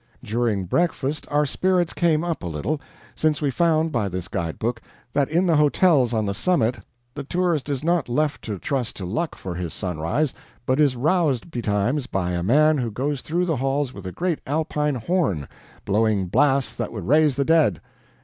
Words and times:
During 0.23 0.63
breakfast 0.65 1.27
our 1.29 1.45
spirits 1.45 1.93
came 1.93 2.23
up 2.23 2.41
a 2.41 2.47
little, 2.47 2.81
since 3.13 3.39
we 3.39 3.51
found 3.51 3.91
by 3.91 4.09
this 4.09 4.27
guide 4.27 4.57
book 4.57 4.81
that 5.13 5.29
in 5.29 5.45
the 5.45 5.57
hotels 5.57 6.11
on 6.11 6.25
the 6.25 6.33
summit 6.33 6.79
the 7.13 7.23
tourist 7.23 7.69
is 7.69 7.83
not 7.83 8.09
left 8.09 8.41
to 8.45 8.57
trust 8.57 8.95
to 8.95 9.05
luck 9.05 9.35
for 9.35 9.53
his 9.53 9.75
sunrise, 9.75 10.33
but 10.65 10.79
is 10.79 10.95
roused 10.95 11.51
betimes 11.51 12.07
by 12.07 12.31
a 12.31 12.41
man 12.41 12.79
who 12.79 12.89
goes 12.89 13.21
through 13.21 13.45
the 13.45 13.57
halls 13.57 13.93
with 13.93 14.07
a 14.07 14.11
great 14.11 14.39
Alpine 14.47 14.95
horn, 14.95 15.47
blowing 15.85 16.25
blasts 16.25 16.73
that 16.73 16.91
would 16.91 17.07
raise 17.07 17.35
the 17.35 17.45
dead. 17.45 17.79